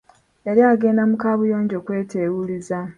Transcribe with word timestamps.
Yali 0.45 0.61
agenda 0.71 1.03
mu 1.09 1.15
kabuyonjo 1.21 1.77
kwetewuluzaako. 1.85 2.89